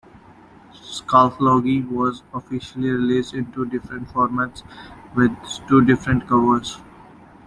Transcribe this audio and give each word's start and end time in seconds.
"Scatology" 0.73 1.87
was 1.87 2.23
officialy 2.33 2.91
released 2.91 3.35
in 3.35 3.51
two 3.51 3.67
different 3.67 4.07
formats 4.07 4.63
with 5.15 5.31
two 5.67 5.85
different 5.85 6.25
covers. 6.27 6.79